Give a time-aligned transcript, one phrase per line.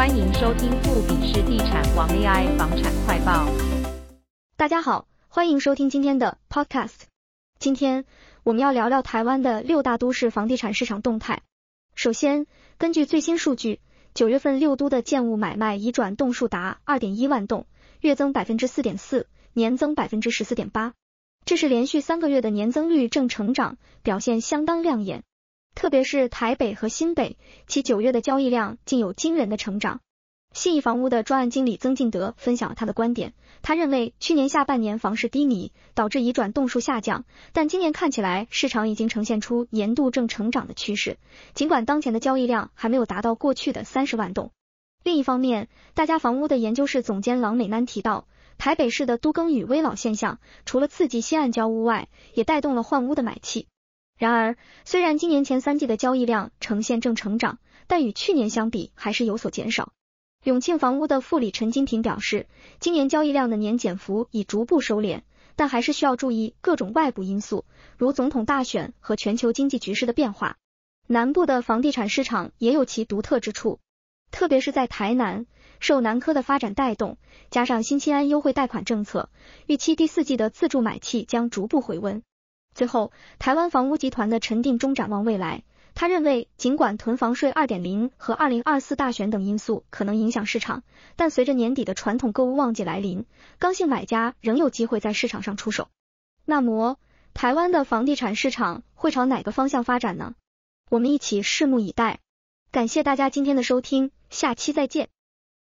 [0.00, 3.46] 欢迎收听富比士地产王 AI 房产快报。
[4.56, 7.00] 大家好，欢迎收听今天的 Podcast。
[7.58, 8.06] 今天
[8.42, 11.42] 我们要聊聊台湾的六大都市房地产市场动态。
[11.94, 12.46] 首先，
[12.78, 13.80] 根据最新数据，
[14.14, 17.66] 九月份六都的建物买卖移转栋数达二点一万栋，
[18.00, 20.94] 月增百分之四点四，年增百分之十四点八，
[21.44, 25.24] 这是连续三个月的年增率正成长，表现相当亮眼。
[25.74, 30.00] 特别是台北和新北，其九月的交易量竟有惊人的成长。
[30.52, 41.18] 信义房屋的专案经理曾进德分享了他的观点，他认为去年下半年房市低迷，导致移转栋数下降，但今年看起来市场已经呈现出年度正成长的趋势，
[41.54, 44.50] 尽管当前的交易量还没有达到过去的三十万栋。
[45.04, 48.26] 另一方面，大家房屋的研究室总监郎美南提到，
[48.58, 53.68] 台北市的都更与危老现象，除了刺激新案交屋外，也带动了换屋的买气。
[54.20, 59.94] 然而，虽然今年前三季的交易量呈现正成长，但与去年相比还是有所减少。
[60.44, 62.46] 永庆房屋的副理陈金平表示，
[62.80, 65.22] 今年交易量的年减幅已逐步收敛，
[65.56, 67.64] 但还是需要注意各种外部因素，
[67.96, 70.58] 如总统大选和全球经济局势的变化。
[71.06, 73.80] 南部的房地产市场也有其独特之处，
[74.30, 75.46] 特别是在台南，
[75.78, 77.16] 受南科的发展带动，
[77.50, 79.30] 加上新青安优惠贷款政策，
[79.66, 82.22] 预期第四季的自住买气将逐步回温。
[82.74, 90.82] 最后，台湾房屋集团的陈定中展望未来，他认为，尽管囤房税二点零和二零二四大选等因素可能影响市场，
[91.16, 93.26] 但随着年底的传统购物旺季来临，
[93.58, 95.88] 刚性买家仍有机会在市场上出手。
[96.44, 96.98] 那么，
[97.34, 100.34] 台湾的房地产市场会朝哪个方向发展呢？
[100.88, 102.20] 我们一起拭目以待。
[102.72, 105.08] 感谢大家今天的收听，下期再见。